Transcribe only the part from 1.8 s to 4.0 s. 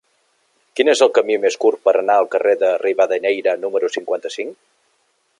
per anar al carrer de Rivadeneyra número